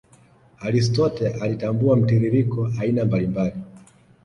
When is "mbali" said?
3.05-3.27, 3.27-3.53